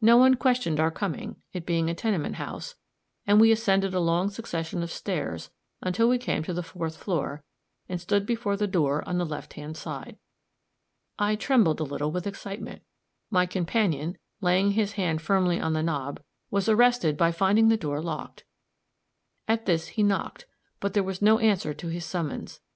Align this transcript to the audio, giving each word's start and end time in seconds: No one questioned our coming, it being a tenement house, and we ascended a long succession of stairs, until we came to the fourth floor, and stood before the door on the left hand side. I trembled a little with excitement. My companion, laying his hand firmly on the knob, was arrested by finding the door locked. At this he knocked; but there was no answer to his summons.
No 0.00 0.16
one 0.16 0.36
questioned 0.36 0.78
our 0.78 0.92
coming, 0.92 1.34
it 1.52 1.66
being 1.66 1.90
a 1.90 1.96
tenement 1.96 2.36
house, 2.36 2.76
and 3.26 3.40
we 3.40 3.50
ascended 3.50 3.92
a 3.92 3.98
long 3.98 4.30
succession 4.30 4.84
of 4.84 4.90
stairs, 4.92 5.50
until 5.82 6.08
we 6.08 6.16
came 6.16 6.44
to 6.44 6.52
the 6.54 6.62
fourth 6.62 6.96
floor, 6.96 7.42
and 7.88 8.00
stood 8.00 8.24
before 8.24 8.56
the 8.56 8.68
door 8.68 9.02
on 9.04 9.18
the 9.18 9.26
left 9.26 9.54
hand 9.54 9.76
side. 9.76 10.16
I 11.18 11.34
trembled 11.34 11.80
a 11.80 11.82
little 11.82 12.12
with 12.12 12.24
excitement. 12.28 12.82
My 13.32 13.46
companion, 13.46 14.16
laying 14.40 14.70
his 14.70 14.92
hand 14.92 15.20
firmly 15.20 15.58
on 15.60 15.72
the 15.72 15.82
knob, 15.82 16.22
was 16.52 16.68
arrested 16.68 17.16
by 17.16 17.32
finding 17.32 17.66
the 17.68 17.76
door 17.76 18.00
locked. 18.00 18.44
At 19.48 19.66
this 19.66 19.88
he 19.88 20.04
knocked; 20.04 20.46
but 20.78 20.94
there 20.94 21.02
was 21.02 21.20
no 21.20 21.40
answer 21.40 21.74
to 21.74 21.88
his 21.88 22.04
summons. 22.04 22.60